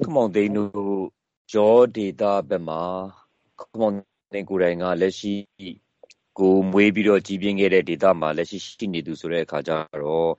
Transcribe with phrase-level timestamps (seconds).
[0.00, 0.72] ခမောင်သိန်းတို့
[1.54, 2.82] ယောဒေတာဘက်မှာ
[3.60, 3.94] ခမောင်
[4.32, 5.34] သိန်းကိုယ်တိုင်ကလက်ရှိ
[6.38, 9.70] ကိုမွေးပြီးတော့ကြီးပြင်းခဲ့တဲ့ဒေတာမှာလက်ရှိရှိနေသူဆိုတဲ့အခါကျ
[10.02, 10.30] တော့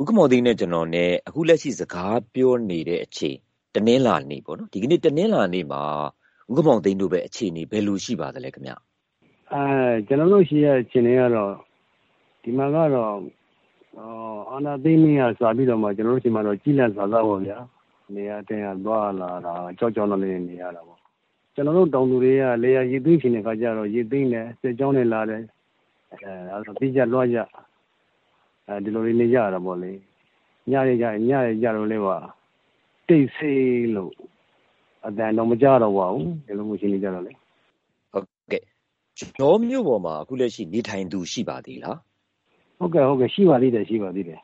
[0.00, 3.36] ဥက္ကမောင်သိန်းနဲ့ကျွန်တော်နဲ့အခုလက်ရှိစကားပြောနေတဲ့အချိန်
[3.74, 5.82] တနင်္လာနေ့ပေါ့နော်ဒီကနေ့တနင်္လာနေ့မှာ
[6.50, 8.72] ဥက္ကမောင်သိန်းတို့ပဲအခြေအနေဘယ်လိုရှိပါသလဲခင်ဗျ
[9.52, 9.64] အဲ
[10.06, 11.52] ကျွန်တော်တို့ရှိရအခြေအနေကတော့
[12.42, 13.12] ဒီမှာကတော့
[14.50, 17.58] အာနာသိမင်းကစာပြီးတော့မှကျွန်တော်တို့ချိန်မှာတော့ကြီးလန့်စာသားပေါ့ဗျာ
[18.14, 20.98] နေရာတင်ရသွားလာတာကြောက်ကြောက်တော့နေနေရတာပေါ့
[21.54, 25.42] ကျွန်တော်တို့တောင်သူတွေကလေယာရည်သိမ်းရှင်တဲ့ခါကျတော့ရည်သိမ်းတယ်စစ်ကြောင်းနဲ့လာတယ်
[26.10, 27.38] အဲအဲ့တော့ပြီးကြလွှားကြ
[28.66, 29.92] အဲဒီလိုလေးနေကြရတာပေါ့လေ
[30.70, 32.16] ညရကြညရကြတော့လေပါ
[33.08, 34.12] တိတ်ဆိတ်လို့
[35.06, 37.32] အတန်တော့မကြတော့ပါဘူးဒီလိုမျိုးရှင်းနေကြတော့လေ
[38.12, 38.62] ဟုတ်ကဲ့
[39.18, 41.98] ကျော်မြို့ပေါ်မှာအခုလက်ရှိနေထိုင်သူရှိပါသေးလား
[42.78, 44.40] ဟုတ်ကဲ့ဟုတ်ကဲ့ရှိပါသေးတယ်ရှိပါသေးတယ်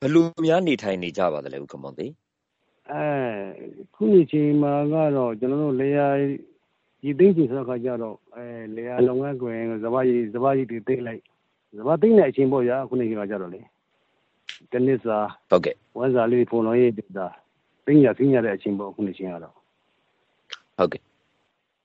[0.00, 2.06] ဘယ်လိုများနေထိုင်နေကြပါသလဲဦးခမောင်သိ
[2.92, 3.06] အဲ
[3.94, 6.06] ခုနေချိန်မှာကတော့ကျွန်တော်တို့လေယာ
[7.04, 11.22] ရည်သိမ်းချိန်ဆိုတော့ခါကြတော့အဲလေယာလုံငန်းကွင်စဘာကြီးစဘာကြီးတွေသိမ့်လိုက်
[11.78, 13.60] စဘာသိမ့်တဲ့အချိန်ပေါ့ဗျာခုနေချိန်ကကြတော့လေ
[14.72, 15.18] တနစ်စာ
[15.50, 17.28] ဟုတ်ကဲ့ဝမ်းစာလေးပုံတော်ရေးတာ
[17.86, 21.02] သိမ့်ရသိမ့်ရတဲ့အချိန်ပေါ့ခုနေချိန်ကတော့ဟုတ်ကဲ့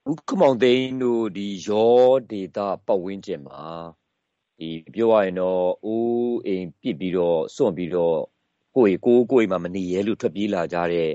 [0.09, 3.61] ဦးခမောင်သိန်းတို့ဒီရောဒေတာပတ်ဝန်းကျင်မှာ
[4.59, 8.17] ဒီပြောရရင်တော့အိုးအိမ်ပစ်ပြီးတော့စွန့်ပြီးတော့
[8.75, 11.09] ကိုယ့်ကိုယ်ကိုယ်မှာမနေရဲလို့ထွက်ပြေးလာကြတဲ့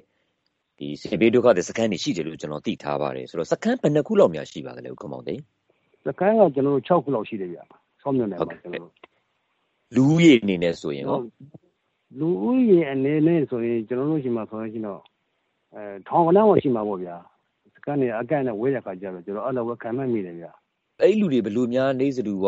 [0.78, 5.42] ဒီစေဘေးဒုက္ခတဲ့စခန်းတွေရှိတယ်လို့ကျွန်တော်သိထားပါတယ်ဆိုတော့စခန်းဘယ်နှခုလောက်များရှိပါသလဲဦးခမောင်သိန်း
[6.06, 7.62] စခန်းကကျွန်တော်တို့6ခုလောက်ရှိတယ်ဗျာ
[8.02, 8.92] ဆောင်းမြုံနယ်မှာကျွန်တော်တို့
[9.94, 11.20] လူဦးရေအနေနဲ့ဆိုရင်ရော
[12.18, 15.00] လူဦးရေအနေနဲ့ဆိုရင်ကျွန်တော်တို့ရှိမှာဆိုရင်တော့
[15.74, 17.16] အဲထောင်ကနန်းဝရှိမှာပေါ့ဗျာ
[17.74, 20.50] စခန်းတွေအကန့်နဲ့ဝေးတဲ့ခါကျတော့ကျွန်တော်အဲ့လိုပဲခံမှတ်မိတယ်ဗျာ
[21.00, 22.46] အဲ့လူတွေဘယ်လိုများနေစတူက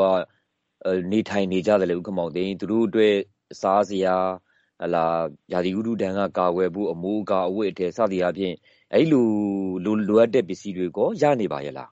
[1.12, 3.14] နေထိုင်နေကြတယ်လေဦးခမောင်သိန်းသူတို့အတွက်
[3.60, 4.47] စားစရာဟလာ
[5.52, 8.54] ရာသီဥတုဒဏ်က ကာကွယ်ဖို့ အမိုးအကာ အဝတ်အထည် စသည်အပြင်
[8.94, 9.26] အဲ့လို
[9.84, 11.90] လို လိုအပ်တဲ့ပစ္စည်းတွေကိုရနေပါရဲ့လား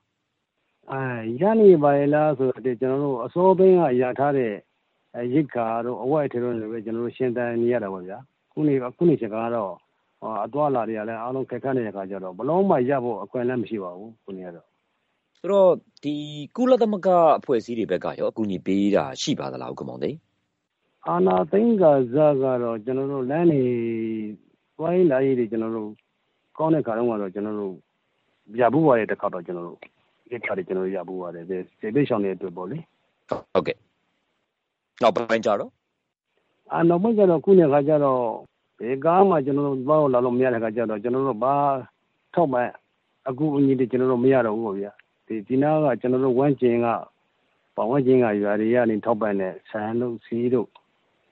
[0.92, 1.02] အဲ
[1.40, 4.52] ရနေပါရဲ့လားဆိုတော့ကျွန်တော်တို့ အစောပိုင်းက ရထားတဲ့
[5.34, 8.18] ရိတ်ခါတို့ အဝတ်အထည်တို့လည်းပဲ ကျွန်တော်တို့ ရှင်းတန်းနေရတာပေါ့ဗျာ
[8.52, 9.72] ခုနေခုနေချက်ကတော့
[10.44, 14.66] အသွားလာတွေကလည်း အားလုံးခက်ခဲနေတဲ့ခါကျတော့ဘလုံးမှရဖို့ အခွင့်အလမ်း မရှိပါဘူးခုနေရတော့
[15.38, 15.72] ဆိုတော့
[16.04, 16.14] ဒီ
[16.56, 17.08] ကုလသမဂ္ဂ
[17.38, 20.10] အဖွဲ့အစည်းတွေဘက်ကရော အကူအညီပေးတာ ရှိပါသလား ဦးကမောင်သိ
[21.08, 23.62] အာနာသိန်းကဇာကတော့ကျွန်တော်တို့လမ်းနေ
[24.80, 25.90] ဝိုင်းလာရေးတွေကျွန်တော်တို့
[26.56, 27.74] ကောင်းတဲ့ခါတော့ကတော့ကျွန်တော်တို့
[28.60, 29.78] ရဘူးပါတဲ့တစ်ခါတော့ကျွန်တော်တို့
[30.30, 32.78] ဒီခါတွေကျွန်တော်တို့ရဘူးပါတယ်ဒီစေဘေးရှောင်းတဲ့အတွက်ပေါ့လေ
[33.52, 33.76] ဟုတ်ကဲ့
[35.02, 35.70] နောက်ပိုင်းကြတော့
[36.72, 38.22] အာနောက်ပိုင်းကြတော့ခုနေခါကျတော့
[38.78, 41.54] ဒီကားမှကျွန်တော်တို့ဘာလို့လာလို့မရတဲ့ခါကျတော့ကျွန်တော်တို့ဘာ
[42.34, 42.60] ထောက်မှ
[43.28, 44.92] အကူအညီတွေကျွန်တော်တို့မရတော့ဘူးပေါ့ဗျာ
[45.26, 46.86] ဒီဒီနားကကျွန်တော်တို့ဝမ်းကျင်က
[47.76, 50.68] ပဝန်းကျင်ကရွာတွေကနေထောက်ပံ့တဲ့ဆန်တို့စီးတို့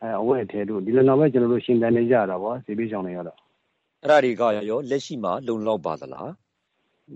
[0.02, 3.38] အဲအဝတ်အထည်တို့ဒီလိုတော့ပဲကျွန်တော်တို့ရှင်တန်နေကြတာပေါ့စီပေးဆောင်တွေကတော့
[4.02, 6.30] အဲ့ဒါတွေကရောလက်ရှိမှာလုံလောက်ပါသလား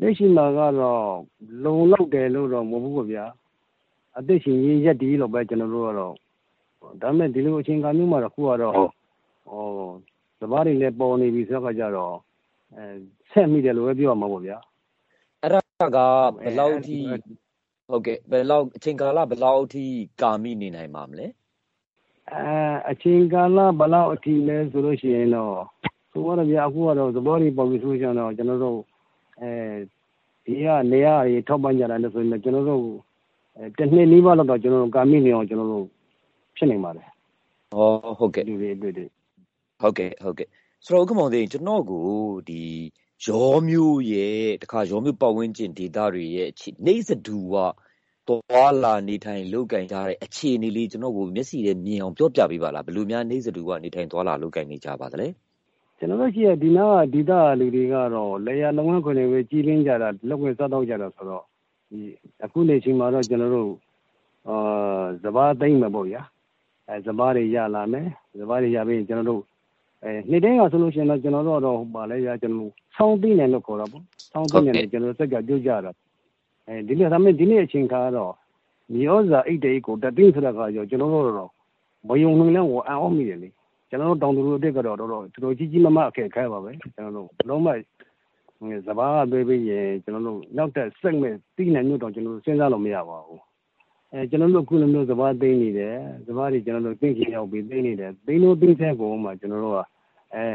[0.00, 1.04] လက်ရှိမှာကတော့
[1.64, 3.24] လုံလောက်တယ်လို့တော့မဟုတ်ဘူးဗျာ
[4.18, 6.14] အသက်ရှင်ရင်းရက်ဒီလို့ပဲကျွန်တော်တို့ကတော့
[7.02, 8.88] ဒါပေမဲ့ဒီလိုအချိန်ကမျိုးမှာတော့ခုကတော့ဟော
[10.40, 12.14] သဘာဝတွေလည်းပေါ်နေပြီဆိုတော့ကြတော့
[12.76, 12.84] အဲ
[13.30, 14.58] ဆက်မိတယ်လို့ပဲပြောရမှာပေါ့ဗျာ
[15.42, 15.60] အဲ့ဒါ
[15.96, 15.98] က
[16.42, 16.98] ဘယ်လောက်ထိ
[17.88, 19.84] ဟုတ်ကဲ့ဘယ်လောက်အချိန်ကာလဘယ်လောက်ထိ
[20.22, 21.26] ကာမိနေနိုင်ပါမလဲ
[22.34, 22.48] အဲ
[22.90, 25.56] အချိန်ကာလဘယ်လောက်အထိလဲဆိုလို့ရှိရင်တော့
[26.12, 28.78] ဆိုတော့ဗျာအခုကတော့သဘောတွေပေါ်ပြီးဆိုရင်တော့ကျွန်တော်တို့
[29.40, 29.50] အဲ
[30.44, 32.84] ဒီကနေရာတွေထောက်ပံ့ကြတာလည်းဆိုရင်ကျွန်တော်တို့
[33.78, 35.86] တနှစ်နီးပါးလောက်တော့ကျွန်တော်တို့ကာမိနေအောင်ကျွန်တော်တို့
[36.56, 37.06] ဖြစ်နေပါတယ်။
[37.72, 37.88] ဟော
[38.18, 39.04] ဟုတ်ကဲ့လူတွေအတွက်တွေ
[39.80, 40.48] ဟုတ်ကဲ့ဟုတ်ကဲ့
[40.84, 42.06] ဆိုတော့ဥက္ကမောင်သိကျွန်တော်ကို
[42.48, 42.62] ဒီ
[43.26, 46.48] ရောမျိုးရဲ့တခါရောမျိုးပတ်ဝန်းကျင်ဒေသတွေရဲ့
[46.86, 47.56] နေစဒူက
[48.28, 55.28] သွားလာနေထိုင် လုပ်ကင်ကြတဲ့ အခြေအနေလေး ကျွန်တော်ကို မျက်စိနဲ့မြင်အောင် ပြောပြပေးပါလား ဘယ်လိုများ နေစဒူကနေထိုင်သွားလာ လုပ်ကင်နေကြပါသလဲ
[55.98, 61.44] ကျွန်တော်တို့ရှိရဒီနာကဒေသလူတွေကတော့လေယာလုံငန်းခွင်တွေပဲ ကြီးလင်းကြတာလက်ွယ်စားတော့ကြတာဆိုတော့
[61.90, 61.98] ဒီ
[62.44, 63.70] အခုနေချိန်မှာတော့ ကျွန်တော်တို့
[64.48, 64.56] အာ
[65.22, 66.22] စဘာသိမ့်မှာပေါ့ဗျာ
[66.88, 68.06] အဲစဘာတွေ ရလာမယ်
[68.40, 69.42] စဘာတွေရပြီးကျွန်တော်တို့
[70.04, 74.02] အဲနေ့တိုင်းကဆိုလို့ရှိရင်တော့ကျွန်တော်တို့တော့ပါလဲရကျွန်တော်ဆောင်းသိနေလို့ ခေါ်တာပေါ့
[74.32, 75.92] ဆောင်းသိနေတယ်ကျွန်တော်စက်ကပြုတ်ကြတာ
[76.68, 78.32] အဲဒီနေ့ဒါမဲ့ဒီနေ့အချိန်ခါတော့
[78.92, 81.50] မြေဩဇာအိတ်တေးကိုတသိန်းဆိုတဲ့ခါကျကျွန်တော်တို့တော့
[82.08, 83.48] မယုံနိုင်လဲဟောအံ့ဩမိတယ်လေ
[83.88, 87.68] ကျွန်တော်တို့တောင်သူတို့အတွက်ကတော့တော့တော်တော်ကြီးကြီးမားမားအခက်ခဲပါပဲကျွန်တော်တို့လုံးဝ
[88.86, 93.42] စဘာကပေးပြီးရင်ကျွန်တော်တို့နောက်တက်စက်မဲ့တိနေမျိုးတော့ကျွန်တော်တို့စဉ်းစားလို့မရပါဘူး
[94.12, 99.78] အဲကျွန်တော်တို့ခုလိုမျိုးစဘာသိနေတယ်စဘာတွေကျွန်တော်တို့သိချင်ရောက်ပြီးသိနေတယ်သိလို့သိတဲ့ပုံမှာကျွန်တော်တို့က
[100.34, 100.46] အဲ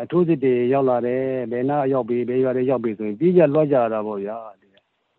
[0.00, 4.63] အထိုးစစ်တွေရောက်လာတယ်ဘယ်နာရောက်ပြီးဘယ်ရွာတွေရောက်ပြီးဆိုရင်ပြီးကြလွှတ်ကြတာပေါ့ဗျာဒါ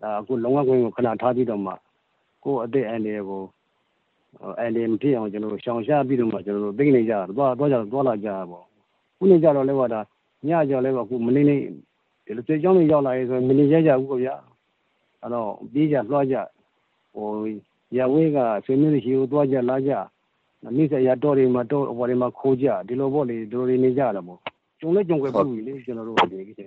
[0.03, 1.73] အခုလုံဝခွင့်ကိုခဏထားပြီးတော့မှ
[2.43, 3.41] ကိုယ့်အသက်အန္တရာယ်ကို
[4.59, 8.63] အန္တရာယ်မဖြစ်အောင်ကျွန်တော်တို့ရှောင်ရှားပြီးတော့မှကျွန်တော်တို့သိနေကြတာသွားသွားကြသွားလာကြတာပေါ့
[9.17, 10.01] ခုနေကြတော့လည်းဟောဒါ
[10.47, 11.57] ညကြော်လဲအခုမနေနေ
[12.25, 14.35] ဒီလိုစစ်ကြောင်းတွေရောက်လာရေးဆိုမနေရကြဘူးကွဗျာ
[15.21, 16.35] အဲ့တော့ပြေးကြလွှားကြ
[17.13, 17.27] ဟို
[17.97, 19.91] ရဝေးကဆွေမျိုးတွေရှိကိုသွားကြလာကြ
[20.75, 24.39] မိစရာတော့တွေမှာတော့ဟိုတွေမှာခိုးကြဒီလိုပေါ့လေဒီလိုတွေနေကြတာပေါ့
[24.79, 26.59] ကျုံလဲကျုံွယ်ပြပြီလေကျွန်တော်တို့ကဒီကိစ္စ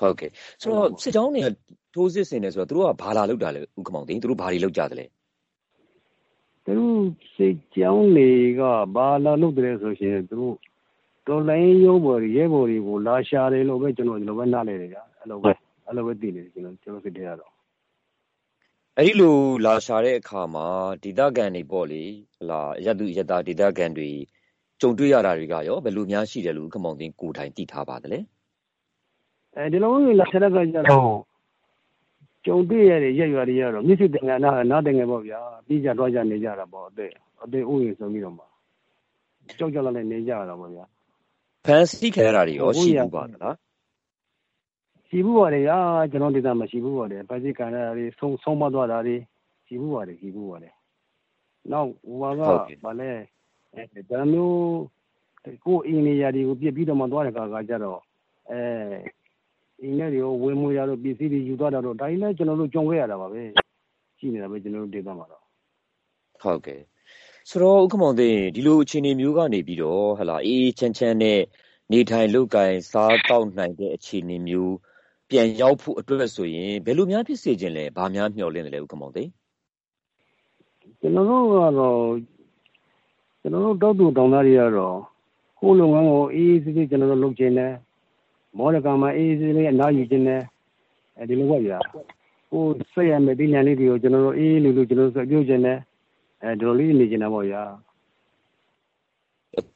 [0.00, 0.30] ဟုတ်ကဲ့
[0.62, 1.44] ဆိုတော့စစ်ကြောင်းတွေက
[1.96, 5.06] ထိုးစစ်ဆင်နေဆိုတော့သူတို့ကဘာလာလောက်တာလဲဥက္ကမောင်တင်သူတို့ဘာတွေလောက်ကြတယ်လဲ
[6.64, 7.00] သူတို့
[7.34, 8.62] စစ်ကြောင်းတွေက
[8.96, 10.56] ဘာလာလောက်တယ်ဆိုရှင်သူတို့
[11.26, 15.50] တော်လိုင်းရုံးပေါ်ရဲဘော်တွေကိုလာရှာတယ်လို့ပဲကျွန်တော်ဒီလိုပဲနားလဲတယ်ဗျာအဲ့လိုပဲ
[15.86, 17.52] အဲ့လိုပဲသိနေတယ်ကျွန်တော်ကျွန်တော်စစ်တဲ့ရတော့
[18.98, 20.66] အဲ့ဒီလိုလာရှာတဲ့အခါမှာ
[21.02, 22.02] ဒေသခံတွေပေါ့လေ
[22.36, 24.10] ဟလာရတုရတာဒေသခံတွေ
[24.80, 28.20] ကြုံတွေ့ရတာတွေကရောဘယ်လိုများရှိတယ်လို့ခမောင်သိန်းကိုတိုင်သိထားပါတယ်လေ
[29.56, 31.35] အဲဒီလိုမျိုးလာရှာတဲ့ကကြတော့
[32.46, 37.12] ကြုံတွေ့ရတဲ့ရက်ရွာတွေကတော့မြစ်စစ်တင်ငါနာနာတင်ငယ်ပေါ့ဗျာပြီးကြတော့ကြနေကြတာပေါ့အသက်
[37.44, 38.44] အသက်ဥယျာဉ်ဆိုပြီးတော့မှ
[39.58, 40.84] ကြောက်ကြောက်လည်းနေကြတာပေါ့ဗျာ
[41.64, 43.54] ဖန်စီခဲရတာတွေရောရှိဘူးပါလား
[45.08, 45.78] ရှိဘူးပါတယ်ရာ
[46.10, 49.16] ကျွန်တော်ဒေသမှာရှိဘူးပါတယ်ပါစီကန်ရတာတွေဆုံးဆုံးမသွားတာတွေ
[49.66, 50.74] ရှိဘူးပါတယ်ရှိဘူးပါတယ်
[51.72, 52.40] နောက်ဟိုက
[52.84, 53.10] ဗာလဲ
[53.74, 54.60] အဲဒါမျိုး
[55.64, 58.00] ကိုအင်းနေရာတွေကိုပြစ်ပြီးတော့မှသွားတဲ့ခါကကြတော့
[58.50, 58.60] အဲ
[59.82, 63.42] အင်းနဲ့တွေကိုဝေမွေရတော့ပစ္စည်းတွေယူသွားတာတော့ဒါကြီးလည်းကျွန်တော်တို့ကြုံခဲ့ရတာပါပဲ
[64.18, 65.42] ရှိနေတာပဲကျွန်တော်တို့ဒေသမှာတော့
[66.42, 66.80] ဟုတ်ကဲ့
[67.50, 71.40] ဆိုတော့ဥက္ကမောင်သိဒီလိုအခြေအနေမျိုးကနေပြီးတော့ဟလာအေးချမ်းချမ်းနဲ့
[71.92, 74.74] နေထိုင်လုပ်ကိုင်စားတောက်နိုင်တဲ့အခြေအနေမျိုး
[75.30, 79.24] ပြန်ရောက်ဖို့အတွက်ဆိုရင်ဘယ်လိုများဖြစ်စေခြင်းလဲဘာများမျှော်လင့်တယ်လဲဥက္ကမောင်သိ
[81.00, 81.98] ကျွန်တော်တို့ကတော့
[83.40, 84.98] ကျွန်တော်တို့တောက်တူတောင်သားတွေကတော့
[85.60, 87.72] ကိုယ်လုပ်ငန်းကိုအေးအေးဆေးဆေးကျွန်တော်တို့လုပ်ခြင်းနဲ့
[88.56, 90.42] မောရကမှာအေးအေးဆေးဆေးအနားယူခြင်းနဲ့
[91.18, 91.78] အဲဒီလိုပေါ့ဗျာ
[92.50, 95.78] ကိုယ်ဆက်ရမယ်ဒီညလေးတွေကိုကျွန်တော်တို့အေးအေးလူလူကျွန်တော်တို့ပြုတ်ခြင်းနဲ့
[96.42, 97.62] အဲဒီလိုလေးနေခြင်းနဲ့ပေါ့ဗျာ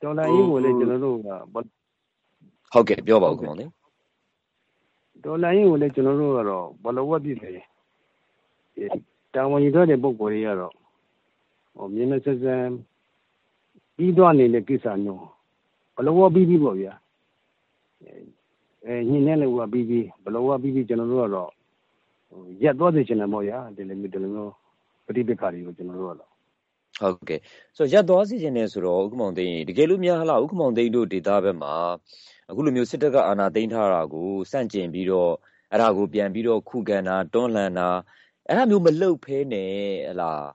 [0.03, 3.69] တော်လိုင်းကြီးကိုလည်းကျွန်တော်တို့ကဟုတ်ကဲ့ပြောပါဦးခင်ဗျာ
[5.25, 7.53] တော်လိုင်းကြီးကိုလည်းကျွန်တော်တို့ကတော့ဘလဝတ်ပြည်တယ်
[9.35, 10.73] တာဝန်ယူတဲ့ပုံပေါ်တွေကတော့
[11.76, 12.56] ဟိုမြင်းနဲ့ဆက်ဆံ
[13.97, 15.25] ပြီးသွားနေတဲ့ကိစ္စမျိုး
[15.94, 16.93] ဘလဝပြီးပြီးပေါ့ဗျာ
[18.87, 21.50] အဲညင်းနေလို့ကပြီးပြီးဘလဝပြီးပြီးကျွန်တော်တို့ကတော့
[22.62, 24.53] ရက်သွားစေချင်တယ်ပေါ့ဗျာဒီလိုမျိုးဒီလိုမျိုး
[25.06, 26.31] ပဋိပက္ခတွေကိုကျွန်တော်တို့ကတော့
[27.00, 27.41] ဟုတ်ကဲ့
[27.77, 31.75] ဆိုရက်သွားစီခြင်းနဲ့ဆိုတော့ဥက္ကမောင်သိန်းတကယ်လို့များဟလားဥက္ကမောင်သိန်းတို့ဒေတာဘက်မှာ
[32.50, 35.33] အခုလိုမျိုးစစ်တပ်ကအာဏာသိမ်းထားတာကိုစန့်ကျင်ပြီးတော့
[35.73, 37.88] အဲ့ဒါကိုပြန်ပြီးတော့ခုခံတာတွန်းလှန်တာ
[38.49, 39.71] အဲ့ဒါမျိုးမလုပ်ဖဲနဲ့
[40.11, 40.49] ဟလား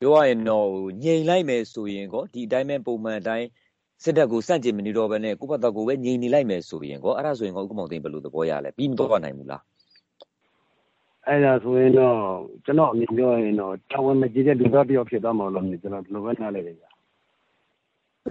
[0.00, 0.68] ပြောရရင်တော့
[1.02, 3.46] ငြိမ်လိုက်မယ်ဆိုရင်ကောဒီအတိုင်းပဲပုံမှန်အတိုင်း
[4.02, 9.62] စစ်တပ်ကိုစန့်ကျင်မနေတော့ဘဲနဲ့ ကိုယ့်ဘက်ကိုပဲ ငြိမ်နေလိုက်မယ်ဆိုရင်ကော အဲ့ဒါဆိုရင်ကောဥက္ကမောင်သိန်း ဘယ်လိုသဘောရလဲ ပြီးမတော့နိုင်ဘူးလား
[11.26, 12.16] အဲ့ဒါဆိုရင်တော့
[12.64, 16.90] ကျွန်တော်အမြင်ပြောရင်တော့ တာဝန်မကြီးတဲ့ လူသားတယောက် ဖြစ်သွားမှာလို့ ကျွန်တော် ဒီလိုပဲ နားလည်တယ်ကြာ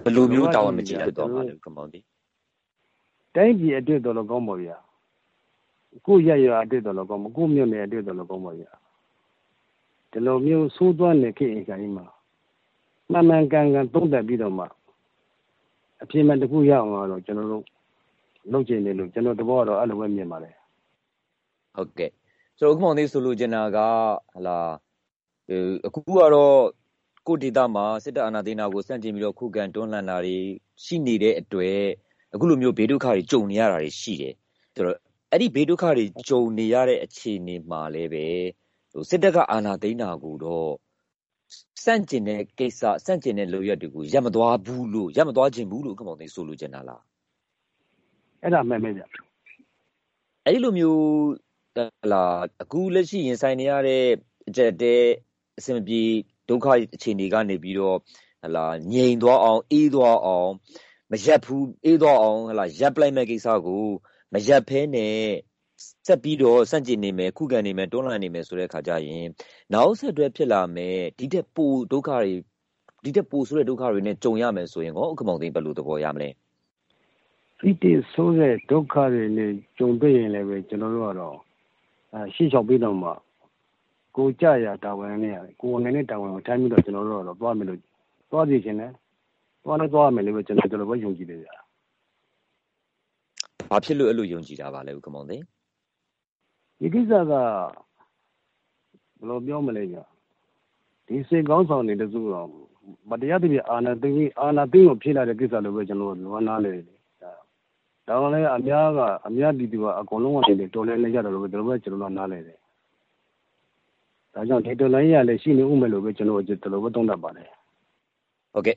[0.04, 2.00] ဘယ်လိုမျိုး တာဝန်မကြီးဖြစ်သွားမှာလဲကမောင်ဒီ
[3.34, 4.76] တိုင်းပြည်အတွက်တော်တော်ကောင်းပါဗျာ
[6.06, 8.70] ကိုရရအတွက်တော်တော်ကောင်းမကိုမြို့နယ်အတွက်တော်တော်ကောင်းပါဗျာ
[10.10, 12.06] ဒီလိုမျိုး ဆိုးသွမ်းနေခေတ်အချိန်မှာ
[13.10, 14.64] မှန်မှန်ကန်ကန် သုံးသပ်ပြီးတော့မှ
[16.04, 17.64] အပြင်းမဲ့တစ်ခုရအောင်တော့ကျွန်တော်တို့
[18.52, 20.54] လုပ်ချင်တယ်လို့ကျွန်တော်တဘောကတော့အဲ့လိုပဲမြင်ပါတယ်
[21.74, 22.10] ဟုတ်ကဲ့
[22.58, 23.78] ဆိုတော့ဥက္ကမောင်သေးဆိုလိုချင်တာက
[24.34, 24.58] ဟလာ
[25.86, 26.56] အခုကတော့
[27.26, 30.36] ကိုဒေတာမှာစစ်တပ်အာဏာသိမ်းတာကိုစန့်ကျင်ပြီးတော့ခုခံတွန်းလှန်တာတွေ
[30.84, 31.80] ရှိနေတဲ့အတွက်
[32.34, 34.34] အခုလိုမျိုးဘေးဒုက္ခတွေကြုံနေရတာတွေရှိတယ်
[34.74, 34.98] ဆိုတော့
[35.32, 38.26] အဲ့ဒီဘေးဒုက္ခတွေကြုံနေရတဲ့အခြေအနေမှာလည်းပဲ
[38.92, 40.70] ဟိုစစ်တပ်ကအာဏာသိမ်းတာကိုတော့
[41.84, 47.02] စန့်ကျင်တဲ့ကိစ္စစန့်ကျင်တဲ့လုပ်ရက်တွေကို ရပ်မသွားဘူးလို့ ရပ်မသွားခြင်းဘူးလို့ဥက္ကမောင်သိဆိုလိုချင်တာလား
[48.42, 49.02] အဲ့ဒါ မှန်ပဲဗျ
[50.44, 51.04] အဲ့ဒီလိုမျိုး
[52.12, 52.24] လာ
[52.62, 54.04] အခုလက်ရှိ ရင်ဆိုင်နေရတဲ့
[54.48, 55.02] အကြက်တဲ့
[55.58, 56.02] အဆင်ပြေ
[56.48, 57.98] ဒုက္ခအခြေအနေကနေပြီးတော့
[58.42, 60.50] ဟလာငြိမ်သွားအောင် အေးသွားအောင်
[61.10, 63.86] မရက်ဘူး အေးသွားအောင်ဟလာရက်ပလိုက်မဲ့ကိစ္စကို
[64.32, 65.16] မရက်ဖဲနဲ့
[66.06, 69.26] ဆက်ပြီးတော့စန့်ကျင်နေမယ် ခုခံနေမယ် တွန်းလှန်နေမယ်ဆိုတဲ့အခါကျရင်
[69.74, 72.32] နောက်ဆက်တွဲဖြစ်လာမယ်ဒီတဲ့ပိုဒုက္ခတွေ
[73.04, 76.28] ဒီတဲ့ပိုဆိုတဲ့ ဒုက္ခတွေနဲ့ ကြုံရမယ်ဆိုရင်ဟောဥက္ကမောင်သိဘယ်လိုသဘောရမလဲ
[77.60, 81.36] ဒီတဲ့ဆိုတဲ့ဒုက္ခတွေနဲ့ ကြုံတွေ့ရင်လည်းပဲ ကျွန်တော်တို့ကတော့
[82.12, 83.10] အဲရှေ့လျှောက်ပြီးတော့မှ
[84.16, 87.80] ကိုကြရတာဝန်နဲ့ ကိုအနေနဲ့တာဝန်ကိုထိုင်းပြီးတော့ ကျွန်တော်တို့တော့ သွားမယ်လို့
[88.30, 88.90] သွားစီခြင်းနဲ့
[89.64, 91.54] သွားလည်း သွားမယ်လို့ပဲကျွန်တော်ကျွန်တော်ပဲ ယုံကြည်တယ်ဗျာ
[93.70, 95.36] ဘာဖြစ်လို့ အဲ့လို ယုံကြည်တာပါလဲဥက္ကမောင်သိ
[96.84, 100.02] ဒီကိစ္စကဘယ်လိုပြောမလဲဗျာ
[101.06, 102.48] ဒီစေကောင်းဆောင်နေတဲ့စုတော့
[103.10, 106.84] မတရားတပြအာဏာသိမ်းအာဏာသိမ်းကိုဖြစ်လာတဲ့ကိစ္စလို့ပဲကျွန်တော်တို့နားလေတယ်
[108.08, 112.58] ဒါမှလည်းအများကအများပြည်သူကအကုန်လုံးကနေတော်လဲနေကြတယ်လို့ကျွန်တော်ပဲကျွန်တော်နားလဲတယ်
[114.34, 117.48] ဒါကြောင့်ဒီတော်လိုင်းရလည်းရှိနေဦးမယ်လို့ပဲကျွန်တော်ကျွန်တော်ပဲသုံးသပ်ပါတယ်
[118.52, 118.76] ဟုတ်ကဲ့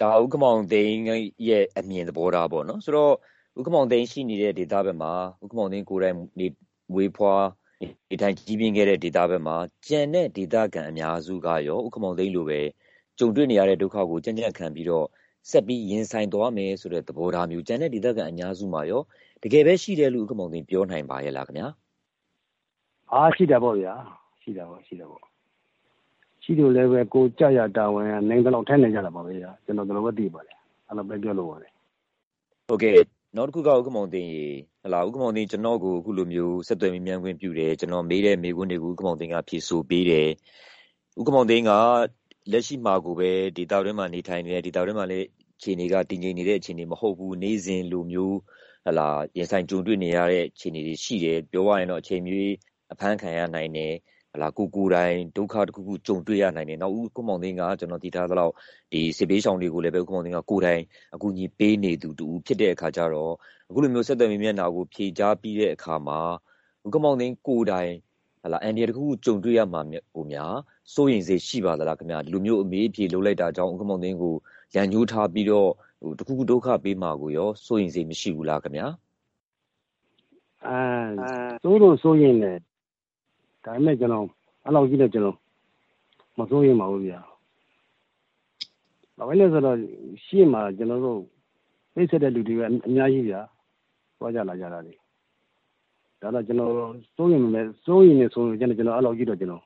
[0.00, 1.00] ဒါဥက္ကမောင်သိန်း
[1.48, 3.14] ရဲ့အမြင်သဘောထားပေါ့နော်ဆိုတော့
[3.58, 6.46] ဦးခမောင်သိန်းရှိနေတဲ့ဒေသဘက်မှာဦးခမောင်သိန်းကိုယ်တိုင်နေ
[6.92, 7.44] မွေးဖွား
[8.08, 9.56] နေထိုင်ကြီးပြင်းခဲ့တဲ့ဒေသဘက်မှာ
[9.88, 12.60] ကြံတဲ့ဒေသခံအများစုကရော ဦးခမောင်သိန်းလိုပဲ
[13.18, 15.06] ကြုံတွေ့နေရတဲ့ဒုက္ခကို ကြံ့ကြံ့ခံပြီးတော့
[15.50, 19.02] ဆက်ပြီးရင်ဆိုင်သွားမယ်ဆိုတဲ့ သဘောထားမျိုးကြံတဲ့ဒေသခံအများစုမှာရော
[19.42, 21.68] တကယ်ပဲရှိတယ်လို့ ဦးခမောင်သိန်း ပြောနိုင်ပါရဲ့လားခင်ဗျာ
[23.12, 23.94] အားရှိတာပေါ့ဗျာ
[24.42, 25.22] ရှိတာပေါ့ရှိတာပေါ့
[26.42, 30.56] ရှိလို့လည်းပဲ ကိုကြရတာဝန်က နိုင်တော့ထိုင်နေကြတာပါပဲဗျာ ကျွန်တော်တို့ပဲ သိပါတယ်
[30.88, 31.72] အဲ့လိုပဲ ပြောလို့ပါတယ်
[32.68, 32.96] ဟုတ်ကဲ့
[33.36, 34.46] နောက်တစ်ခုကဥက္ကမောင်သိန်းရေ
[34.82, 40.28] ဟလာဥက္ကမောင်သိန်း ကျွန်တော်ကို အခုလိုမျိုး ဆက်သွယ်မြင်မြန်ခွင့်ပြုတယ် ကျွန်တော်မေးတဲ့ မေးခွန်းတွေကိုဥက္ကမောင်သိန်းက ဖြေဆိုပေးတယ်
[41.18, 41.70] ဥက္ကမောင်သိန်းက
[42.52, 45.26] လက်ရှိမှာကိုပဲ ဒေတာတွင်းမှာနေထိုင်နေတဲ့ဒေတာတွင်းမှာလည်း
[45.56, 48.36] အခြေအနေက တည်ငြိမ်နေတဲ့ အခြေအနေ မဟုတ်ဘူး နေစဉ်လိုမျိုး
[48.86, 52.54] ဟလာရင်ဆိုင်ကြုံတွေ့နေရတဲ့ အခြေအနေတွေ ရှိတယ် ပြောရရင်တော့ အချိန်မျိုး
[52.92, 53.92] အဖမ်းခံရနိုင်တယ်
[54.36, 58.52] ဟလာကိုကိုယ်တိုင် ဒုက္ခတစ်ခုခု ကြုံတွေ့ရနိုင်တယ် နောက်ဥက္ကမောင်သိန်းက ကျွန်တော်တည်ထားသလောက်
[58.92, 60.82] ဒီစစ်ဘေးရှောင်တွေကိုလည်းပဲဥက္ကမောင်သိန်းကကိုယ်တိုင်
[61.14, 63.32] အကူအညီပေးနေသူတူဖြစ်တဲ့အခါကျတော့
[63.68, 66.20] အခုလိုမျိုး ဆက်သွယ်မြင်မျက်နှာကို ဖြေကြားပြီးတဲ့အခါမှာ
[66.86, 67.92] ဥက္ကမောင်သိန်းကိုယ်တိုင်
[68.42, 69.80] ဟလာအန်ဒီရတစ်ခုခု ကြုံတွေ့ရမှာ
[70.12, 70.54] ဟိုများ
[70.94, 74.34] စိုးရင်စိတ် ရှိပါသလားခင်ဗျာဒီလိုမျိုး အမေးအဖြေ လုပ်လိုက်တာကြောင့်ဥက္ကမောင်သိန်းကို
[74.74, 75.70] ရန်ညှိုးထားပြီးတော့
[76.02, 78.86] ဟိုတစ်ခုခု ဒုက္ခပေးမှာကိုရော စိုးရင်စိတ် မရှိဘူးလားခင်ဗျာ
[80.66, 80.78] အဲ
[81.62, 82.60] စိုးလို့စိုးရင်လည်း
[83.66, 84.26] ဒါပေမဲ့ကျွန်တော်
[84.64, 85.36] အဲ့လောက်ကြီးလည်းကျွန်တော်
[86.38, 87.20] မစိုးရင်ပါဘူးဗျာ
[89.16, 89.76] ဘာပဲလဲဆိုတော့
[90.24, 91.20] ရှေ့မှာကျွန်တော်တို့
[91.94, 93.40] သိဆက်တဲ့လူတွေကအများကြီးဗျာ
[94.18, 94.94] သွားကြလာကြတာလေ
[96.20, 96.72] ဒါတော့ကျွန်တော်
[97.16, 99.62] စိုးရင်မယ်စိုးရင်နေဆိုရင်ကျွန်တော်ကျွန်တော်အဲ့လောက်ကြီးတော့ကျွန်တော်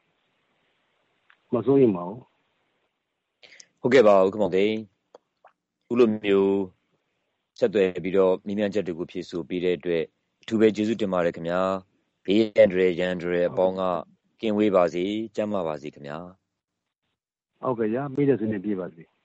[1.55, 2.21] မစိုးရင်ပါဘူး
[3.81, 4.77] ဟုတ်ကဲ့ပါဥက္ကမောင်သိန်း
[5.87, 6.61] ခုလိုမျိုး
[7.59, 10.03] ဆက်သွယ်ပြီးတော့မိမြန်ချက်တွေကိုဖြည့်ဆို့ပေးတဲ့အတွက်
[10.43, 11.61] အထူးပဲကျေးဇူးတင်ပါတယ်ခင်ဗျာ
[12.31, 13.83] ဘေးရန်ဒရယ်ရန်ဒရယ်အပေါင်းက
[14.41, 15.05] ကင်းဝေးပါစေ
[15.37, 16.19] ကျမ်းမာပါစေခင်ဗျာ
[17.63, 19.03] ဟုတ်ကဲ့ဗျာပြီးတဲ့စနေပြေးပါစေ